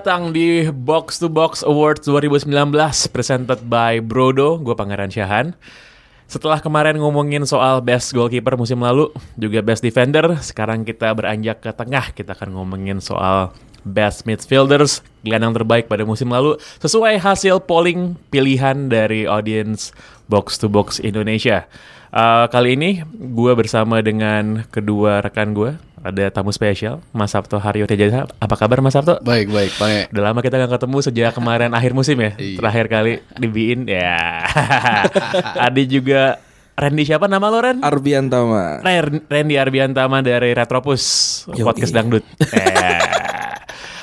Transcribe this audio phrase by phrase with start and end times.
[0.00, 2.48] Datang di Box to Box Awards 2019
[3.12, 5.52] presented by Brodo, gue Pangeran Syahan.
[6.24, 11.68] Setelah kemarin ngomongin soal best goalkeeper musim lalu, juga best defender, sekarang kita beranjak ke
[11.76, 12.16] tengah.
[12.16, 13.52] Kita akan ngomongin soal
[13.84, 19.92] best midfielders, gelandang terbaik pada musim lalu, sesuai hasil polling pilihan dari audience
[20.32, 21.68] Box to Box Indonesia.
[22.08, 27.84] Uh, kali ini gue bersama dengan kedua rekan gue, ada tamu spesial, Mas Sabto Haryo
[27.84, 28.24] Tejasa.
[28.40, 29.20] Apa kabar Mas Sabto?
[29.20, 30.08] Baik, baik, Pange.
[30.08, 32.32] Udah lama kita gak ketemu sejak kemarin akhir musim ya.
[32.34, 32.56] Iya.
[32.56, 34.16] Terakhir kali di Biin ya.
[35.68, 36.40] Adi juga
[36.72, 37.84] Randy siapa nama lo Ren?
[37.84, 38.80] Arbiantama.
[38.80, 41.02] Ren- Randy Arbiantama dari Retropus
[41.52, 41.60] Yoi.
[41.68, 42.24] podcast dangdut.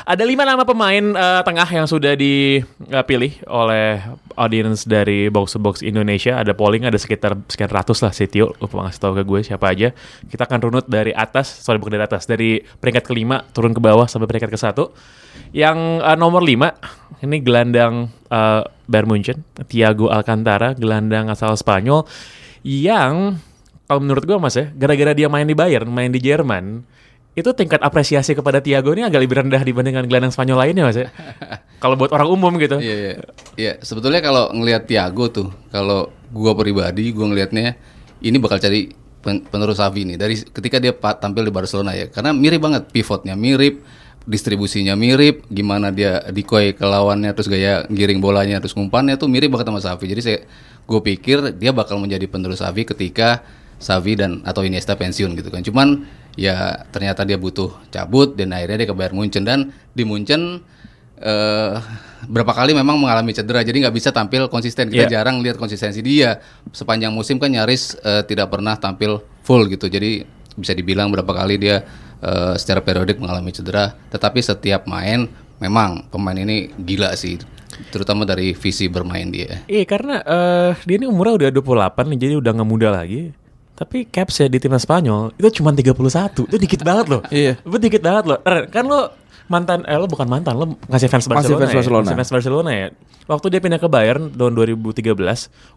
[0.07, 3.99] Ada lima nama pemain eh, tengah yang sudah dipilih oleh
[4.39, 6.39] audience dari Box to Box Indonesia.
[6.39, 8.55] Ada polling ada sekitar sekian ratus lah Sitio.
[8.63, 9.91] Lupa ngasih tahu ke gue siapa aja.
[10.31, 14.07] Kita akan runut dari atas, sorry bukan dari atas, dari peringkat kelima turun ke bawah
[14.07, 14.95] sampai peringkat ke satu.
[15.51, 16.71] Yang eh, nomor lima
[17.19, 22.07] ini gelandang eh, Bayern Munchen, Thiago Alcantara, gelandang asal Spanyol
[22.63, 23.43] yang
[23.91, 26.83] kalau menurut gue mas ya, gara-gara dia main di Bayern, main di Jerman,
[27.37, 31.13] itu tingkat apresiasi kepada Thiago ini agak lebih rendah dibandingkan gelandang Spanyol lainnya mas ya.
[31.83, 32.81] kalau buat orang umum gitu.
[32.81, 33.13] Iya, iya.
[33.53, 37.77] Iya, sebetulnya kalau ngelihat Thiago tuh, kalau gua pribadi gua ngelihatnya
[38.25, 38.89] ini bakal cari
[39.21, 42.09] pen- penerus Xavi nih dari ketika dia tampil di Barcelona ya.
[42.09, 43.85] Karena mirip banget pivotnya, mirip
[44.27, 49.53] distribusinya mirip, gimana dia decoy ke lawannya terus gaya giring bolanya terus ngumpannya tuh mirip
[49.53, 50.05] banget sama Xavi.
[50.09, 50.39] Jadi saya
[50.89, 53.45] gue pikir dia bakal menjadi penerus Xavi ketika
[53.77, 55.61] Xavi dan atau Iniesta pensiun gitu kan.
[55.63, 56.03] Cuman
[56.37, 59.43] ya ternyata dia butuh cabut dan akhirnya dia ke Bayern Munchen.
[59.43, 60.61] Dan di Munchen
[61.17, 61.73] eh
[62.29, 64.87] berapa kali memang mengalami cedera jadi nggak bisa tampil konsisten.
[64.87, 65.21] Kita Iya.
[65.21, 66.37] jarang lihat konsistensi dia.
[66.69, 69.89] Sepanjang musim kan nyaris eh, tidak pernah tampil full gitu.
[69.89, 70.21] Jadi
[70.53, 71.81] bisa dibilang berapa kali dia
[72.21, 73.97] eh, secara periodik mengalami cedera.
[74.13, 75.25] Tetapi setiap main
[75.57, 77.41] memang pemain ini gila sih
[77.89, 79.61] terutama dari visi bermain dia.
[79.65, 81.49] Iya karena eh, dia ini umurnya udah
[81.93, 83.33] 28 nih, jadi udah nggak muda lagi.
[83.77, 86.49] Tapi caps ya di timnas Spanyol itu cuma 31.
[86.49, 87.21] Itu dikit banget loh.
[87.29, 87.61] Iya.
[87.61, 88.41] Itu dikit banget loh.
[88.73, 89.13] Kan lo
[89.47, 91.61] mantan eh lo bukan mantan, lo ngasih fans Masih Barcelona.
[91.61, 91.77] fans ya?
[91.77, 92.03] Barcelona.
[92.03, 92.87] Masih fans Barcelona ya.
[93.27, 95.03] Waktu dia pindah ke Bayern tahun 2013,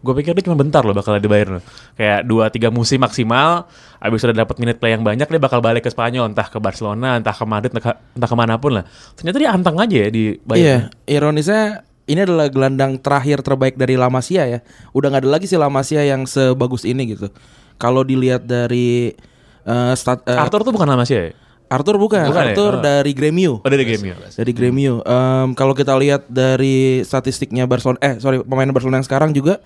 [0.07, 1.59] gue pikir dia cuma bentar loh bakal di Bayern.
[1.99, 3.67] Kayak 2 3 musim maksimal,
[3.99, 7.19] habis udah dapat minute play yang banyak dia bakal balik ke Spanyol, entah ke Barcelona,
[7.19, 8.85] entah ke Madrid, entah, ke, entah ke mana pun lah.
[9.19, 10.63] Ternyata dia anteng aja ya di Bayern.
[10.63, 10.77] Iya,
[11.11, 11.63] ironisnya
[12.07, 14.63] ini adalah gelandang terakhir terbaik dari La Masia ya.
[14.95, 17.35] Udah nggak ada lagi sih La Masia yang sebagus ini gitu.
[17.81, 19.17] Kalau dilihat dari
[19.61, 21.25] eh, stat, eh, Arthur tuh bukan lama sih ya?
[21.67, 22.51] Arthur bukan, Bukan ya?
[22.51, 22.83] Arthur Oh.
[22.83, 23.63] dari Gremio.
[23.63, 24.15] Oh dari ya?
[24.37, 25.01] Dari Gremio.
[25.01, 29.63] Em, kalau kita lihat dari statistiknya Barcelona, eh sorry pemain Barcelona yang sekarang juga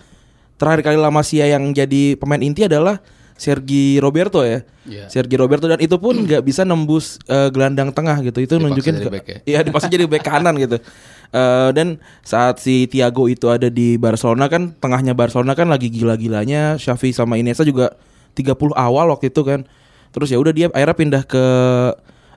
[0.54, 3.00] terakhir kali La Masia yang jadi pemain inti adalah
[3.34, 4.62] Sergi Roberto ya.
[4.84, 5.08] Iya.
[5.08, 8.38] Sergi Roberto dan itu pun nggak bisa nembus eh, gelandang tengah gitu.
[8.38, 9.38] Itu Dipaksa nunjukin ke- back ya?
[9.42, 10.76] Iya, dipaksa jadi back kanan gitu.
[11.34, 16.78] Eh, dan saat si Thiago itu ada di Barcelona kan tengahnya Barcelona kan lagi gila-gilanya
[16.78, 17.90] Xavi sama Iniesta juga
[18.32, 19.66] 30 awal waktu itu kan.
[20.14, 21.44] Terus ya udah dia akhirnya pindah ke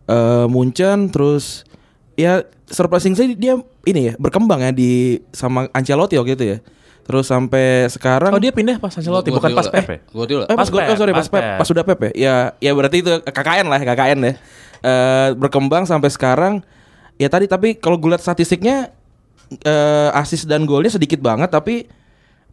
[0.08, 1.62] eh, Munchen terus
[2.18, 6.60] ya surprising sih dia ini ya berkembang ya di sama Ancelotti waktu itu ya.
[7.08, 9.98] Terus sampai sekarang Oh dia pindah pas Ancelotti bukan pas Pep ya?
[10.10, 10.44] Guardiola.
[10.44, 11.58] Eh, pas, Pas gua- Pep, oh, sorry, pas pas, Pep, Pep.
[11.62, 12.12] pas sudah Pep ya.
[12.18, 14.34] Ya, ya berarti itu KKN lah, KKN ya.
[14.82, 16.66] Eh, berkembang sampai sekarang.
[17.18, 18.94] Ya tadi tapi kalau gue lihat statistiknya
[19.62, 21.88] eh asis dan golnya sedikit banget tapi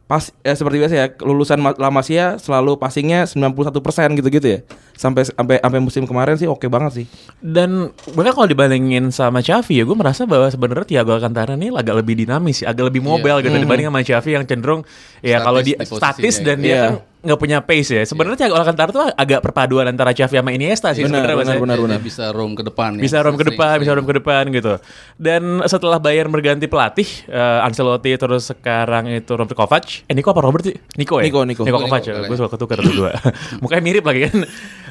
[0.05, 3.73] pas ya seperti biasa ya lulusan Ma- La Masia selalu passingnya 91%
[4.15, 4.59] gitu-gitu ya.
[4.95, 7.07] Sampai sampai sampai musim kemarin sih oke banget sih.
[7.41, 11.99] Dan bahkan kalau dibandingin sama Xavi ya gue merasa bahwa sebenarnya Thiago Alcantara ini agak
[11.99, 14.85] lebih dinamis sih, agak lebih mobile gitu dibanding sama Xavi yang cenderung
[15.19, 16.69] ya kalau dia di statis dan gitu.
[16.69, 16.85] dia Iya.
[16.85, 16.95] kan
[17.25, 18.03] nggak punya pace ya.
[18.05, 21.61] Sebenarnya Thiago Alcantara tuh agak perpaduan antara Xavi sama Iniesta sih Benar, sebenarnya ya.
[21.65, 23.03] benar, Dia bisa roam ke depan ya.
[23.03, 24.73] bisa roam ke Sering- depan, bisa roam ke depan gitu.
[25.17, 30.05] Dan setelah Bayern berganti pelatih, eh, Ancelotti terus sekarang itu Robert Kovac.
[30.05, 30.77] Eh Niko apa Robert sih?
[30.95, 31.25] Niko ya?
[31.25, 31.63] Niko, Niko.
[31.65, 32.05] Niko Niko, Kovac.
[32.05, 33.11] Niko, gue suka ketukar berdua.
[33.65, 34.37] Mukanya mirip lagi kan.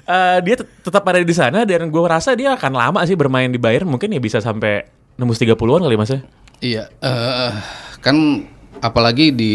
[0.04, 3.48] Eh, dia tet- tetap ada di sana dan gue rasa dia akan lama sih bermain
[3.48, 3.86] di Bayern.
[3.86, 4.84] Mungkin ya bisa sampai
[5.14, 6.20] nembus 30-an kali mas ya.
[6.58, 7.52] Iya, eh,
[8.00, 8.16] kan
[8.80, 9.54] apalagi di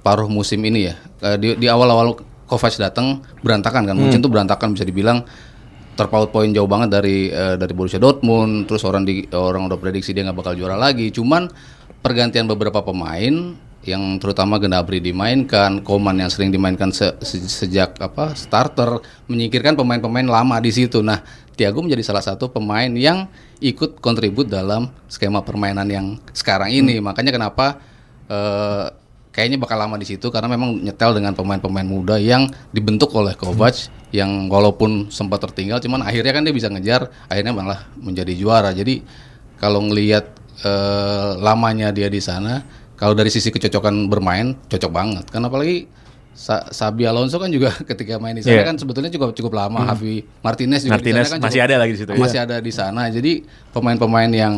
[0.00, 0.96] paruh musim ini ya.
[1.20, 2.16] Eh, di, di awal-awal
[2.48, 3.94] Kovac datang berantakan kan.
[3.94, 5.22] Munchen tuh berantakan bisa dibilang
[5.94, 8.66] terpaut poin jauh banget dari eh, dari Borussia Dortmund.
[8.66, 11.12] Terus orang di orang udah prediksi dia nggak bakal juara lagi.
[11.14, 11.46] Cuman
[12.00, 18.36] pergantian beberapa pemain yang terutama Gnabry dimainkan, Koman yang sering dimainkan se- se- sejak apa
[18.36, 21.00] starter menyingkirkan pemain-pemain lama di situ.
[21.00, 21.24] Nah,
[21.56, 23.24] Thiago menjadi salah satu pemain yang
[23.60, 27.00] ikut kontribut dalam skema permainan yang sekarang ini.
[27.00, 27.80] Makanya kenapa
[28.28, 28.84] eh,
[29.30, 33.76] kayaknya bakal lama di situ karena memang nyetel dengan pemain-pemain muda yang dibentuk oleh Kovac
[34.10, 38.70] yang walaupun sempat tertinggal cuman akhirnya kan dia bisa ngejar akhirnya malah menjadi juara.
[38.70, 39.06] Jadi
[39.56, 40.24] kalau ngelihat
[40.60, 42.62] eh, lamanya dia di sana
[42.94, 45.86] kalau dari sisi kecocokan bermain cocok banget kan apalagi
[46.30, 48.64] Sa- Sabi Alonso kan juga ketika main di sana Iya.
[48.64, 51.76] kan sebetulnya cukup cukup lama Javi Martinez juga di Martinez sana kan masih cukup- ada
[51.76, 52.18] lagi di situ ya.
[52.18, 53.32] masih ada di sana jadi
[53.70, 54.54] pemain-pemain yang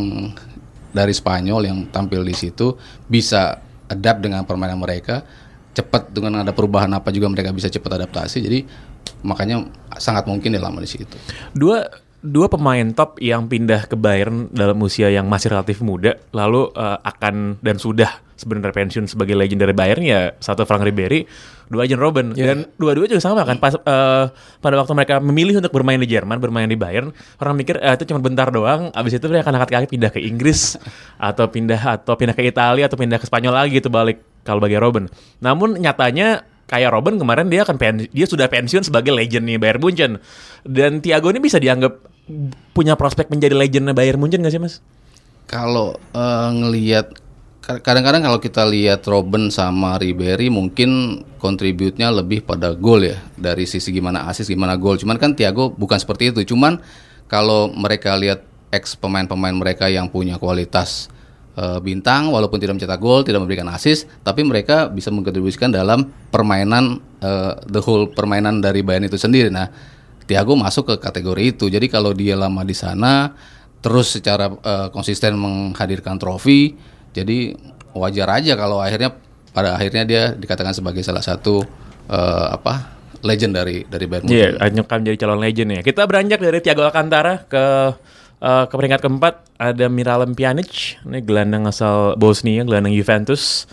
[0.90, 3.58] dari Spanyol yang tampil di situ bisa
[3.92, 5.22] adapt dengan permainan mereka
[5.72, 8.38] cepat dengan ada perubahan apa juga mereka bisa cepat adaptasi.
[8.44, 8.60] Jadi
[9.24, 9.64] makanya
[9.96, 11.16] sangat mungkin dia lama di situ.
[11.56, 11.88] Dua
[12.22, 16.98] dua pemain top yang pindah ke Bayern dalam usia yang masih relatif muda, lalu eh,
[17.02, 21.26] akan dan sudah sebenarnya pensiun sebagai legend dari Bayern ya satu Frank Ribery,
[21.72, 23.56] dua Arjen Robben dan dua-dua juga sama kan.
[23.56, 24.24] Pas eh,
[24.60, 28.04] pada waktu mereka memilih untuk bermain di Jerman, bermain di Bayern, orang mikir eh, itu
[28.12, 30.76] cuma bentar doang, abis itu mereka akan angkat kaki pindah ke Inggris
[31.32, 34.76] atau pindah atau pindah ke Italia atau pindah ke Spanyol lagi gitu balik kalau bagi
[34.76, 35.08] Robben.
[35.40, 39.80] Namun nyatanya kayak Robben kemarin dia akan pen- dia sudah pensiun sebagai legend nih Bayern
[39.80, 40.20] Munchen.
[40.62, 42.12] Dan Thiago ini bisa dianggap
[42.72, 44.78] punya prospek menjadi legendnya Bayern Munchen gak sih mas?
[45.50, 47.21] Kalau eh, ngelihat
[47.62, 53.94] kadang-kadang kalau kita lihat Robben sama Ribery mungkin kontributnya lebih pada gol ya dari sisi
[53.94, 54.98] gimana asis gimana gol.
[54.98, 56.42] Cuman kan Thiago bukan seperti itu.
[56.54, 56.82] Cuman
[57.30, 58.42] kalau mereka lihat
[58.74, 61.06] ex pemain-pemain mereka yang punya kualitas
[61.54, 66.98] eh, bintang walaupun tidak mencetak gol, tidak memberikan asis, tapi mereka bisa mengkontribusikan dalam permainan
[67.22, 69.54] eh, the whole permainan dari Bayern itu sendiri.
[69.54, 69.70] Nah,
[70.26, 71.70] Thiago masuk ke kategori itu.
[71.70, 73.30] Jadi kalau dia lama di sana
[73.78, 76.74] terus secara eh, konsisten menghadirkan trofi,
[77.12, 77.56] jadi
[77.92, 79.12] wajar aja kalau akhirnya
[79.52, 81.64] pada akhirnya dia dikatakan sebagai salah satu
[82.08, 82.92] eh, apa
[83.22, 84.58] legend dari dari Bayern Munchen.
[84.58, 85.80] Iya, akan menjadi calon legend ya.
[85.84, 87.64] Kita beranjak dari Thiago Alcantara ke
[88.42, 93.70] eh, ke peringkat keempat ada Miralem Pjanic, ini gelandang asal Bosnia, gelandang Juventus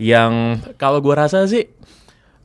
[0.00, 1.68] yang kalau gua rasa sih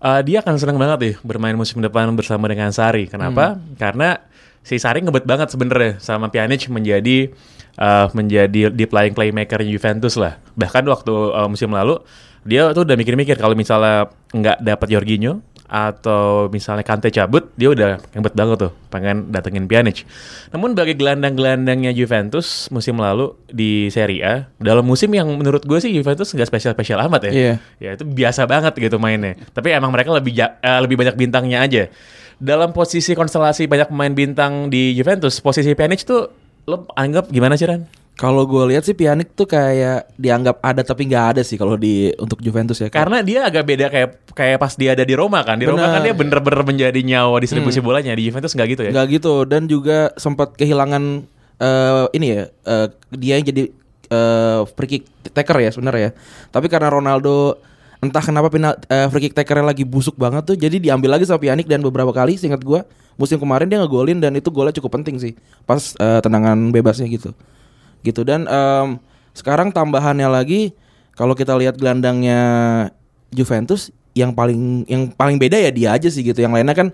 [0.02, 3.08] eh, dia akan senang banget nih bermain musim depan bersama dengan Sari.
[3.08, 3.62] Kenapa?
[3.78, 4.20] Karena
[4.66, 7.30] si Sari ngebet banget sebenarnya sama Pjanic menjadi
[7.78, 10.40] eh, menjadi deep lying playmaker Juventus lah.
[10.58, 12.00] Bahkan waktu eh, musim lalu
[12.42, 17.96] dia tuh udah mikir-mikir kalau misalnya nggak dapat Jorginho atau misalnya Kante cabut, dia udah
[18.12, 20.04] ngebet banget tuh pengen datengin Pjanic.
[20.52, 25.96] Namun bagi gelandang-gelandangnya Juventus musim lalu di Serie A, dalam musim yang menurut gue sih
[25.96, 27.32] Juventus nggak spesial-spesial amat ya.
[27.32, 27.54] Iya.
[27.80, 29.40] Ya itu biasa banget gitu mainnya.
[29.56, 31.88] Tapi emang mereka lebih ja- eh, lebih banyak bintangnya aja.
[32.36, 37.66] Dalam posisi konstelasi banyak pemain bintang di Juventus, posisi Pjanic tuh lo anggap gimana sih
[37.66, 37.88] Ran?
[38.22, 42.14] Kalau gue lihat sih Pjanic tuh kayak dianggap ada tapi nggak ada sih kalau di
[42.22, 42.94] untuk Juventus ya.
[42.94, 45.58] Karena dia agak beda kayak kayak pas dia ada di Roma kan.
[45.58, 45.94] Di Roma Benar.
[45.98, 48.14] kan dia bener-bener menjadi nyawa distribusi bolanya.
[48.14, 48.92] Di Juventus nggak gitu ya?
[48.94, 51.26] Nggak gitu dan juga sempat kehilangan
[51.58, 52.88] eh, ini ya eh,
[53.18, 53.64] dia yang jadi
[54.14, 55.04] eh, free kick
[55.34, 56.12] taker ya sebenarnya ya.
[56.54, 57.58] Tapi karena Ronaldo
[58.02, 61.38] entah kenapa penal, eh, free kick takernya lagi busuk banget tuh jadi diambil lagi sama
[61.38, 62.82] Pjanic dan beberapa kali seingat gua
[63.14, 65.34] musim kemarin dia ngegolin dan itu golnya cukup penting sih
[65.70, 67.32] pas eh, tendangan bebasnya gitu.
[68.02, 68.98] Gitu dan em,
[69.38, 70.74] sekarang tambahannya lagi
[71.14, 72.42] kalau kita lihat gelandangnya
[73.30, 76.42] Juventus yang paling yang paling beda ya dia aja sih gitu.
[76.42, 76.88] Yang lainnya kan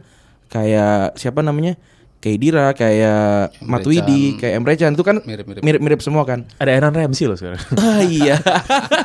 [0.51, 1.79] kayak siapa namanya?
[2.17, 4.39] Kayak Dira, kayak Emre Matuidi, Can.
[4.41, 6.01] kayak Emre Can itu kan Mirip-mirip.
[6.01, 6.49] semua kan.
[6.57, 7.61] Ada Aaron Ramsey loh sekarang.
[7.77, 8.41] Ah iya.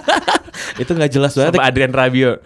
[0.83, 1.61] itu nggak jelas banget.
[1.61, 2.41] Sama Adrian Rabiot.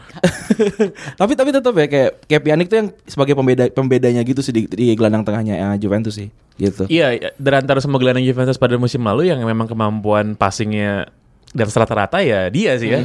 [1.21, 4.67] tapi tapi tetap ya kayak kayak Pjanic tuh yang sebagai pembeda pembedanya gitu sih di,
[4.67, 6.35] di gelandang tengahnya eh, Juventus sih.
[6.59, 6.89] Gitu.
[6.91, 11.07] Iya, dari antara semua gelandang Juventus pada musim lalu yang memang kemampuan passingnya
[11.55, 13.01] dan rata-rata ya dia sih ya.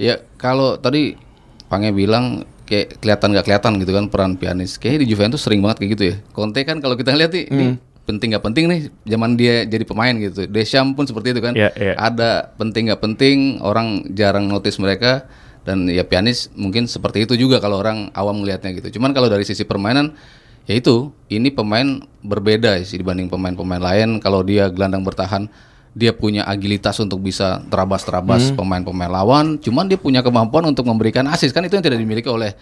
[0.00, 1.20] Ya kalau tadi
[1.68, 4.80] Pange bilang kayak kelihatan nggak kelihatan gitu kan peran pianis.
[4.80, 6.16] Kayaknya di Juventus sering banget kayak gitu ya.
[6.32, 7.66] Conte kan kalau kita lihat nih, ini
[8.08, 10.48] penting nggak penting nih zaman dia jadi pemain gitu.
[10.48, 11.52] Deschamps pun seperti itu kan.
[11.52, 11.94] Iya, iya.
[12.00, 15.28] Ada penting nggak penting, orang jarang notice mereka
[15.68, 18.96] dan ya pianis mungkin seperti itu juga kalau orang awam melihatnya gitu.
[18.96, 20.16] Cuman kalau dari sisi permainan
[20.64, 24.16] ya itu ini pemain berbeda sih dibanding pemain-pemain lain.
[24.24, 25.52] Kalau dia gelandang bertahan
[25.92, 28.56] dia punya agilitas untuk bisa terabas-terabas Hmm.
[28.56, 29.60] pemain-pemain lawan.
[29.60, 32.56] Cuman dia punya kemampuan untuk memberikan asis kan itu yang tidak dimiliki oleh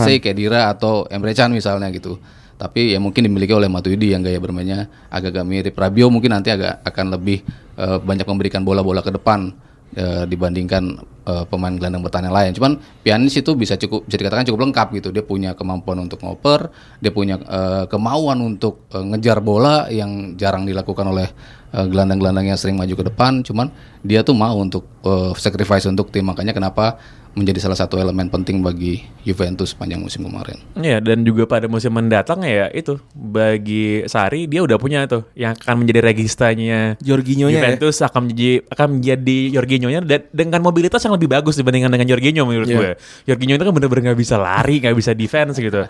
[0.00, 2.16] say Kedira atau Emre Can misalnya gitu.
[2.54, 5.74] Tapi ya mungkin dimiliki oleh Matuidi yang gaya bermainnya agak-agak mirip.
[5.76, 7.44] Rabio mungkin nanti agak akan lebih
[7.76, 9.50] eh, banyak memberikan bola-bola ke depan
[9.92, 12.50] eh, dibandingkan eh, pemain gelandang bertahan yang lain.
[12.54, 15.08] Cuman Pjanic itu bisa cukup bisa dikatakan cukup lengkap gitu.
[15.10, 16.70] Dia punya kemampuan untuk ngoper,
[17.02, 22.58] dia punya eh, kemauan untuk eh, ngejar bola yang jarang dilakukan oleh eh, gelandang-gelandang yang
[22.58, 23.42] sering maju ke depan.
[23.42, 23.74] Cuman
[24.06, 26.24] dia tuh mau untuk eh, sacrifice untuk tim.
[26.30, 26.98] Makanya kenapa
[27.34, 30.54] menjadi salah satu elemen penting bagi Juventus sepanjang musim kemarin.
[30.78, 35.58] Iya dan juga pada musim mendatang ya itu bagi Sari dia udah punya tuh yang
[35.58, 37.62] akan menjadi registanya Jorginho-nya ya?
[37.74, 42.46] Juventus akan menjadi akan menjadi Jorginho-nya dan dengan mobilitas yang lebih bagus dibandingkan dengan Jorginho
[42.46, 42.78] menurut Iya.
[42.78, 42.90] gue.
[43.26, 45.82] Jorginho itu kan bener-bener nggak bisa lari, nggak bisa defense gitu.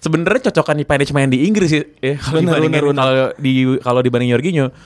[0.00, 4.30] Sebenarnya cocokan di Pjanic main di Inggris sih ya, kalau dibandingin kalau di kalau dibanding
[4.36, 4.76] Jorginho Ya,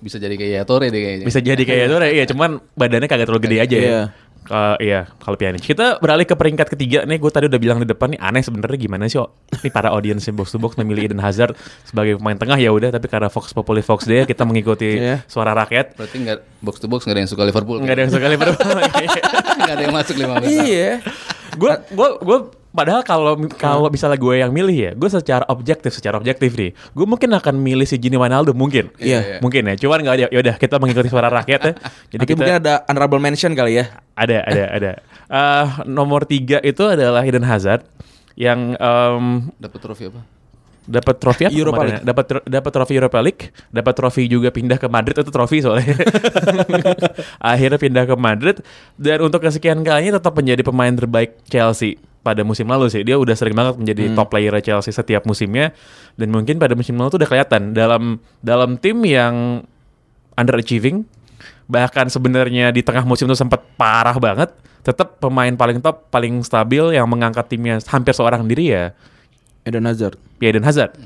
[0.00, 1.24] bisa jadi kayak Yatore deh kayaknya.
[1.24, 3.84] bisa jadi kayak itu iya cuman badannya kagak terlalu gede aja ya.
[3.88, 4.02] Iya.
[4.50, 5.62] Eh, iya, kalau Pjanic.
[5.62, 7.20] Kita beralih ke peringkat ketiga nih.
[7.22, 9.20] Gue tadi udah bilang di depan nih aneh sebenarnya gimana sih?
[9.20, 9.30] Oh,
[9.62, 11.54] ini para audiens box to box memilih Eden Hazard
[11.86, 12.90] sebagai pemain tengah ya udah.
[12.90, 15.22] Tapi karena Fox Populi Fox Day kita mengikuti Iya.
[15.30, 15.94] suara rakyat.
[15.94, 17.78] Berarti nggak box to box nggak ada yang suka Liverpool.
[17.84, 18.74] Nggak ada yang suka Liverpool.
[19.60, 20.64] nggak ada yang masuk lima besar.
[20.66, 20.90] Iya.
[21.54, 22.38] Gue gue gue
[22.70, 27.06] padahal kalau kalau misalnya gue yang milih ya, gue secara objektif secara objektif nih, gue
[27.06, 28.94] mungkin akan milih si Gini Wijnaldum mungkin.
[28.96, 29.42] Iya.
[29.42, 29.74] Mungkin ya.
[29.78, 30.26] Cuman nggak ada.
[30.30, 31.72] Yaudah kita mengikuti suara rakyat ya.
[32.14, 33.90] Jadi Nanti kita mungkin ada honorable mention kali ya.
[34.14, 34.90] Ada, ada, ada.
[35.30, 37.86] Eh, nomor tiga itu adalah Eden Hazard
[38.34, 39.24] yang em,
[39.58, 40.22] Dapat trofi apa?
[40.90, 41.98] dapat trofi apa Europa ya?
[42.02, 45.94] Dapat tro- dapat trofi Europa League, dapat trofi juga pindah ke Madrid itu trofi soalnya.
[47.52, 48.56] Akhirnya pindah ke Madrid
[48.98, 53.02] dan untuk kesekian kalinya tetap menjadi pemain terbaik Chelsea pada musim lalu sih.
[53.02, 55.72] Dia udah sering banget menjadi top player Chelsea setiap musimnya
[56.16, 59.64] dan mungkin pada musim lalu tuh udah kelihatan dalam dalam tim yang
[60.36, 61.04] underachieving
[61.70, 64.50] bahkan sebenarnya di tengah musim itu sempat parah banget
[64.80, 68.84] tetap pemain paling top paling stabil yang mengangkat timnya hampir seorang diri ya
[69.62, 70.16] Eden Hazard.
[70.40, 70.96] ya Eden Hazard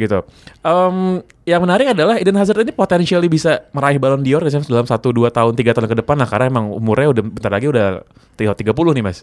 [0.00, 0.24] gitu.
[0.64, 5.28] Em, yang menarik adalah Eden Hazard ini potensial bisa meraih Ballon d'Or dalam 1 2
[5.28, 8.00] tahun 3 tahun ke depan lah karena emang umurnya udah bentar lagi udah
[8.40, 9.22] 30 nih, Mas.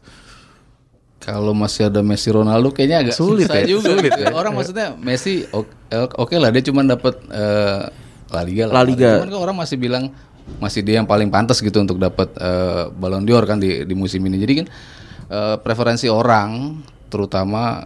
[1.17, 4.27] Kalau masih ada Messi Ronaldo kayaknya agak Sulit susah ya, juga sulit ya.
[4.39, 5.73] Orang maksudnya Messi oke
[6.15, 7.83] oke lah dia cuma dapat eh,
[8.31, 8.73] La Liga lah.
[8.79, 9.11] La Liga.
[9.19, 10.03] Cuman kan orang masih bilang
[10.63, 14.23] masih dia yang paling pantas gitu untuk dapat eh, Ballon d'Or kan di di musim
[14.29, 14.37] ini.
[14.39, 14.67] Jadi kan
[15.31, 17.83] eh, preferensi orang terutama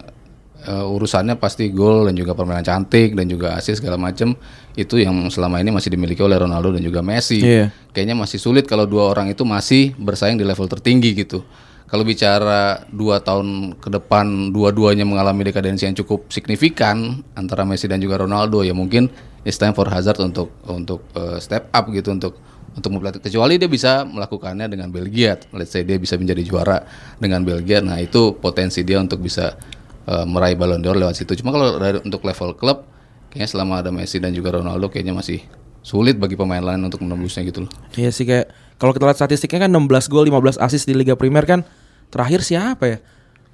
[0.65, 4.33] eh, urusannya pasti gol dan juga permainan cantik dan juga assist segala macam
[4.77, 7.41] itu yang selama ini masih dimiliki oleh Ronaldo dan juga Messi.
[7.41, 7.73] Iya.
[7.91, 11.43] Kayaknya masih sulit kalau dua orang itu masih bersaing di level tertinggi gitu.
[11.91, 17.99] Kalau bicara dua tahun ke depan dua-duanya mengalami dekadensi yang cukup signifikan antara Messi dan
[17.99, 19.11] juga Ronaldo ya mungkin
[19.43, 22.39] it's time for Hazard untuk untuk eh, step up gitu untuk
[22.71, 26.79] untuk mempelat kecuali dia bisa melakukannya dengan Belgia, let's say dia bisa menjadi juara
[27.19, 29.59] dengan Belgia, nah itu potensi dia untuk bisa
[30.07, 31.35] eh, meraih Ballon d'Or lewat situ.
[31.43, 32.87] Cuma kalau untuk level klub,
[33.27, 35.43] kayaknya selama ada Messi dan juga Ronaldo kayaknya masih
[35.83, 37.71] sulit bagi pemain lain untuk menembusnya gitu loh.
[37.99, 38.47] Iya sih kayak
[38.79, 41.67] kalau kita lihat statistiknya kan 16 gol 15 assist di Liga Primer kan
[42.11, 42.97] terakhir siapa ya?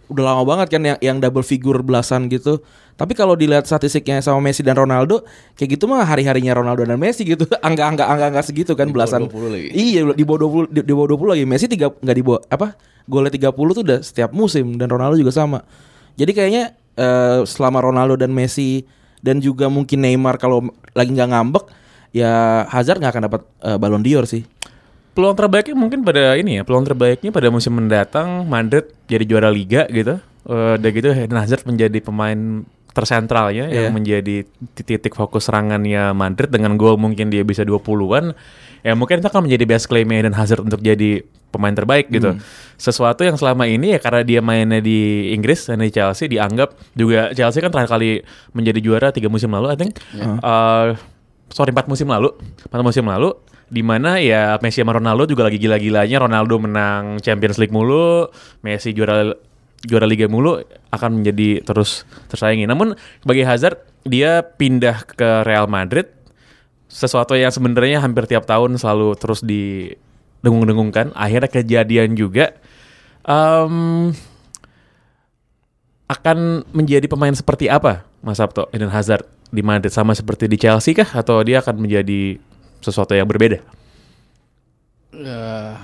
[0.10, 2.60] Udah lama banget kan yang yang double figure belasan gitu.
[2.98, 5.22] Tapi kalau dilihat statistiknya sama Messi dan Ronaldo,
[5.54, 7.46] kayak gitu mah hari-harinya Ronaldo dan Messi gitu.
[7.68, 9.30] Angka-angka angka-angka segitu kan Di belasan.
[9.30, 9.68] 20 lagi.
[9.70, 11.44] Iya, di bawah 20 di, di bawah 20 lagi.
[11.46, 12.68] Messi tiga nggak di bawah apa?
[13.06, 15.62] Golnya 30 tuh udah setiap musim dan Ronaldo juga sama.
[16.18, 18.82] Jadi kayaknya eh, selama Ronaldo dan Messi
[19.22, 20.66] dan juga mungkin Neymar kalau
[20.98, 21.66] lagi nggak ngambek
[22.18, 24.42] ya Hazard nggak akan dapat eh, Ballon d'Or sih.
[25.18, 29.90] Peluang terbaiknya mungkin pada ini ya, peluang terbaiknya pada musim mendatang Madrid jadi juara liga
[29.90, 30.22] gitu.
[30.46, 32.62] Eh dan gitu Eden Hazard menjadi pemain
[32.94, 33.90] tersentralnya Iya.
[33.90, 34.46] yang menjadi
[34.78, 38.38] titik fokus serangannya Madrid dengan gol mungkin dia bisa 20-an.
[38.86, 42.38] Ya mungkin itu akan menjadi best claim Eden Hazard untuk jadi pemain terbaik gitu.
[42.78, 47.34] Sesuatu yang selama ini ya karena dia mainnya di Inggris dan di Chelsea dianggap juga
[47.34, 48.22] Chelsea kan terakhir kali
[48.54, 49.98] menjadi juara tiga musim lalu I think.
[50.14, 50.88] Eh,
[51.50, 52.34] sorry empat musim lalu,
[52.70, 53.34] empat musim lalu
[53.68, 56.24] di mana ya Messi sama Ronaldo juga lagi gila-gilanya.
[56.24, 58.32] Ronaldo menang Champions League mulu,
[58.64, 59.36] Messi juara
[59.84, 60.58] juara liga mulu
[60.90, 62.66] akan menjadi terus tersaingi.
[62.66, 62.96] Namun
[63.28, 66.08] bagi Hazard dia pindah ke Real Madrid.
[66.88, 71.12] Sesuatu yang sebenarnya hampir tiap tahun selalu terus didengung-dengungkan.
[71.12, 72.56] Akhirnya kejadian juga.
[73.28, 74.16] Em,
[76.08, 79.92] akan menjadi pemain seperti apa Mas Sabto Eden Hazard di Madrid?
[79.92, 81.12] Sama seperti di Chelsea kah?
[81.12, 82.40] Atau dia akan menjadi
[82.88, 83.60] sesuatu yang berbeda?
[85.12, 85.76] Ya,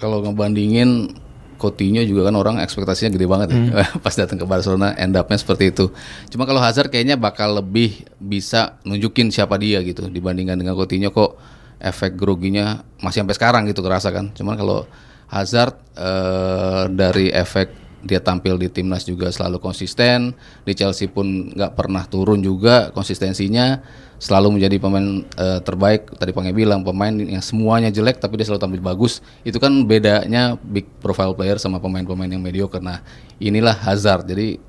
[0.00, 1.12] kalau ngebandingin
[1.54, 3.60] Coutinho juga kan orang ekspektasinya gede banget ya.
[4.04, 5.88] Pas datang ke Barcelona end up-nya seperti itu.
[6.28, 11.38] Cuma kalau Hazard kayaknya bakal lebih bisa nunjukin siapa dia gitu dibandingkan dengan Coutinho kok
[11.80, 14.34] efek groginya masih sampai sekarang gitu kerasa kan.
[14.34, 14.84] Cuman kalau
[15.30, 20.36] Hazard eh, dari efek dia tampil di timnas juga selalu konsisten.
[20.62, 23.80] Di Chelsea pun nggak pernah turun juga konsistensinya.
[24.20, 26.14] Selalu menjadi pemain eh, terbaik.
[26.20, 29.24] Tadi Pange bilang pemain yang semuanya jelek tapi dia selalu tampil bagus.
[29.42, 32.84] Itu kan bedanya big profile player sama pemain-pemain yang mediocre.
[32.84, 33.00] Nah
[33.40, 34.28] inilah Hazard.
[34.28, 34.60] Jadi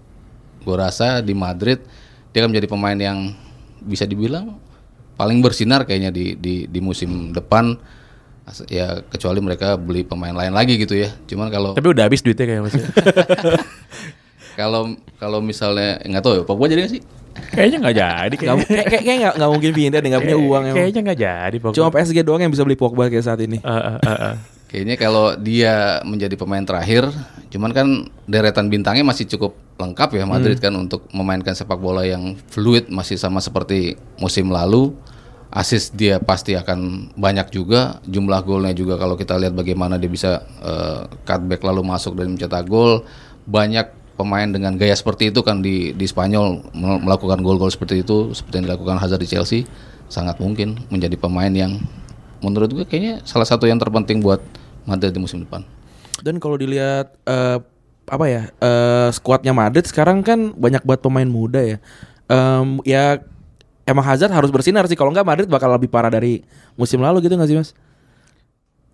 [0.65, 1.83] gue rasa di Madrid
[2.33, 3.31] dia akan menjadi pemain yang
[3.85, 4.57] bisa dibilang
[5.15, 7.77] paling bersinar kayaknya di di, di musim depan
[8.69, 12.45] ya kecuali mereka beli pemain lain lagi gitu ya cuman kalau Tapi udah habis duitnya
[12.45, 12.81] kayak masih.
[14.59, 17.03] kalau kalau misalnya nggak tahu ya Pogba jadi nggak sih
[17.35, 18.35] Kayaknya nggak jadi.
[18.35, 20.77] Nggak, Kayaknya, kayak kayak kayak nggak nggak mungkin pindah deh nggak punya uang emang.
[20.79, 21.57] Kayaknya nggak jadi.
[21.59, 21.75] Pogba.
[21.75, 23.57] Cuma PSG doang yang bisa beli Pogba kayak saat ini.
[23.59, 24.35] Eh, eh, eh, eh.
[24.71, 27.07] kayaknya kalau dia menjadi pemain terakhir
[27.53, 27.87] cuman kan
[28.27, 33.15] deretan bintangnya masih cukup lengkap ya Madrid kan untuk memainkan sepak bola yang fluid masih
[33.15, 34.91] sama seperti musim lalu
[35.55, 40.43] assist dia pasti akan banyak juga jumlah golnya juga kalau kita lihat bagaimana dia bisa
[40.59, 43.07] eh, cutback lalu masuk dan mencetak gol
[43.47, 43.87] banyak
[44.19, 48.59] pemain dengan gaya seperti itu kan di di Spanyol mel- melakukan gol-gol seperti itu seperti
[48.63, 49.63] yang dilakukan Hazard di Chelsea
[50.11, 51.79] sangat mungkin menjadi pemain yang
[52.43, 54.43] menurut gue kayaknya salah satu yang terpenting buat
[54.85, 55.65] Madrid di musim depan.
[56.21, 57.57] Dan kalau dilihat eh,
[58.05, 61.77] apa ya eh, skuadnya Madrid sekarang kan banyak buat pemain muda ya.
[62.25, 63.21] Em, ya
[63.85, 64.97] emang Hazard harus bersinar sih.
[64.97, 66.41] Kalau nggak Madrid bakal lebih parah dari
[66.73, 67.71] musim lalu gitu nggak sih mas?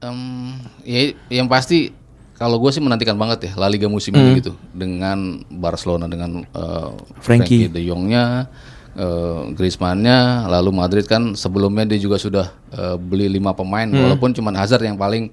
[0.04, 1.94] Em, ya yang pasti
[2.36, 6.90] kalau gue sih menantikan banget ya La Liga musim ini gitu dengan Barcelona dengan eh,
[7.22, 7.70] Frankie.
[7.70, 8.50] De Jongnya,
[8.98, 14.58] eh, Griezmann-nya, lalu Madrid kan sebelumnya dia juga sudah eh, beli lima pemain walaupun cuman
[14.58, 15.30] Hazard yang paling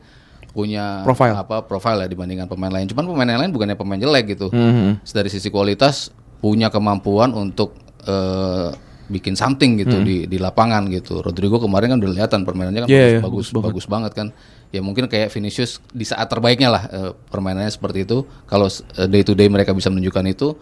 [0.53, 1.39] punya Profile.
[1.39, 2.85] apa profile ya dibandingkan pemain lain.
[2.91, 4.53] Cuman pemain yang lain bukannya pemain jelek gitu.
[4.53, 5.01] Mhm.
[5.01, 6.13] Dari sisi kualitas
[6.45, 7.73] punya kemampuan untuk
[8.05, 8.69] eh,
[9.09, 11.25] bikin something gitu di di lapangan gitu.
[11.25, 14.29] Rodrigo kemarin kan udah kelihatan permainannya kan Iya, iya, bagus, bagus, bagus banget kan.
[14.69, 18.29] Ya mungkin kayak Vinicius di saat terbaiknya lah eh, permainannya seperti itu.
[18.45, 20.53] Kalau eh, day to day mereka bisa menunjukkan itu,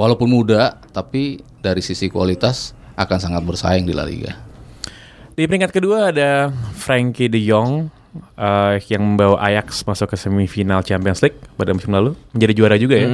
[0.00, 4.32] walaupun muda, tapi dari sisi kualitas akan sangat bersaing di La Liga.
[5.32, 7.88] Di peringkat kedua ada Frankie De Jong
[8.36, 12.96] eh, yang membawa Ajax masuk ke semifinal Champions League pada musim lalu, menjadi juara juga
[12.96, 13.08] ya,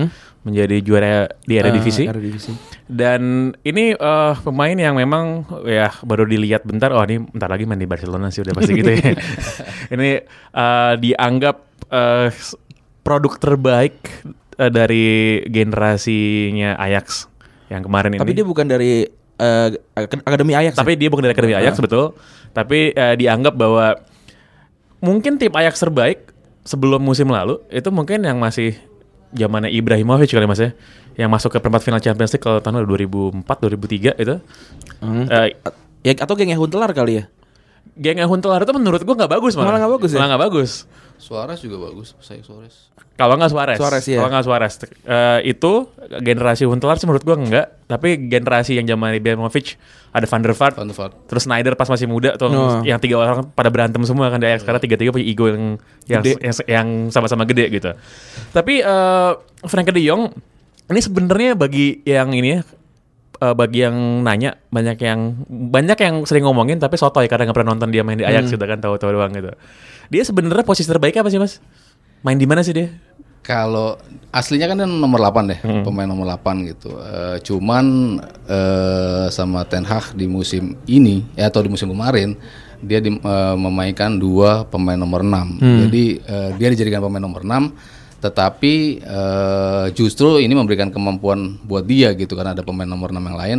[0.49, 1.09] menjadi juara
[1.40, 2.05] di Eredivisie.
[2.05, 2.57] Eh, Eredivisie.
[2.85, 3.23] Dan
[3.61, 7.85] ini eh, pemain yang memang ya baru dilihat bentar, oh ini bentar lagi main di
[7.85, 9.12] Barcelona sih udah pasti gitu ya.
[9.95, 10.11] ini
[10.50, 11.57] eh, dianggap
[12.29, 12.57] s-
[13.01, 14.25] produk terbaik
[14.57, 15.07] eh, dari
[15.46, 17.29] generasinya Ajax
[17.68, 18.20] yang kemarin ini.
[18.20, 19.05] Tapi dia bukan dari
[19.92, 20.72] ak- akademi Ajax.
[20.75, 20.81] ya?
[20.81, 22.16] Tapi dia bukan dari akademi Ajax betul.
[22.51, 24.01] Tapi eh, dianggap bahwa
[24.99, 26.33] mungkin tim Ajax terbaik
[26.64, 28.77] sebelum musim lalu itu mungkin yang masih
[29.33, 30.71] zamannya Ibrahimovic kali mas ya,
[31.19, 34.37] yang masuk ke perempat final Champions League kalau tahun 2004 2003 itu.
[35.03, 35.27] Hmm.
[35.29, 35.57] Eh,
[36.07, 37.25] ya atau gengnya Huntelaar kali ya?
[37.96, 39.66] Gengnya Huntelaar itu menurut gua nggak bagus malah.
[39.72, 40.16] Malah nggak bagus ya?
[40.18, 40.72] Malah nggak bagus.
[41.18, 42.94] Suarez juga bagus, saya Suarez.
[43.18, 44.22] Kalau nggak Suarez, Suarez, iya.
[44.22, 45.72] kalau nggak Suarez, Eh, itu
[46.22, 47.66] generasi Huntelaar sih menurut gua enggak.
[47.90, 49.74] Tapi generasi yang zaman Ibrahimovic
[50.09, 51.12] ada Van der Vaart, Van der Vaart.
[51.27, 52.81] terus Snyder pas masih muda tuh Oh.
[52.81, 55.64] yang tiga orang pada berantem semua kan di Ajax karena tiga-tiga punya ego yang
[56.07, 56.38] yang, Gede.
[56.38, 57.90] yang yang sama-sama gede gitu.
[58.55, 59.31] Tapi eh
[59.66, 60.33] Frankie De Jong
[60.88, 62.61] ini sebenarnya bagi yang ini ya
[63.38, 67.72] eh, bagi yang nanya banyak yang banyak yang sering ngomongin tapi sotoy karena nggak pernah
[67.72, 69.51] nonton dia main di Ajax gitu kan tahu-tahu doang gitu.
[70.09, 71.59] Dia sebenarnya posisi terbaik apa sih mas?
[72.20, 72.88] Main di mana sih dia?
[73.40, 73.96] Kalau
[74.29, 76.92] aslinya kan dia nomor 8 deh, pemain nomor 8 gitu.
[76.92, 82.37] Eh, cuman eh, sama Ten Hag di musim ini ya atau di musim kemarin
[82.79, 85.59] dia di- eh, memainkan dua pemain nomor 6.
[85.81, 87.72] Jadi eh, dia dijadikan pemain nomor 6
[88.18, 93.38] tetapi eh, justru ini memberikan kemampuan buat dia gitu karena ada pemain nomor 6 yang
[93.38, 93.59] lain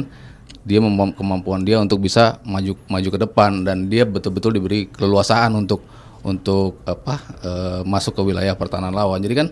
[0.68, 5.56] dia mem- kemampuan dia untuk bisa maju maju ke depan dan dia betul-betul diberi keleluasaan
[5.56, 5.82] untuk
[6.24, 9.24] untuk apa eh, masuk ke wilayah pertahanan lawan.
[9.24, 9.48] Jadi kan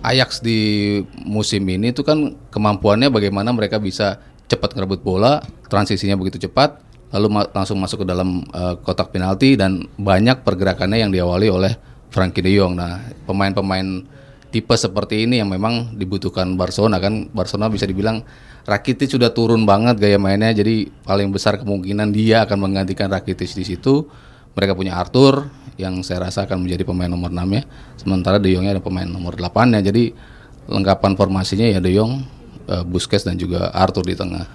[0.00, 0.96] Ajax di
[1.28, 4.16] musim ini itu kan kemampuannya bagaimana mereka bisa
[4.48, 6.80] cepat ngerebut bola, transisinya begitu cepat,
[7.12, 11.72] lalu ma- langsung masuk ke dalam eh, kotak penalti dan banyak pergerakannya yang diawali oleh
[12.14, 12.78] Frankie De Jong.
[12.78, 14.06] Nah, pemain-pemain
[14.54, 18.22] tipe seperti ini yang memang dibutuhkan Barcelona kan Barcelona bisa dibilang
[18.62, 23.66] Rakitic sudah turun banget gaya mainnya jadi paling besar kemungkinan dia akan menggantikan Rakitic di
[23.66, 24.06] situ
[24.54, 27.66] mereka punya Arthur yang saya rasa akan menjadi pemain nomor 6 ya
[27.98, 30.14] sementara De Jongnya ada pemain nomor 8 ya jadi
[30.70, 32.22] lengkapan formasinya ya De Jong
[32.70, 34.46] eh, Busquets dan juga Arthur di tengah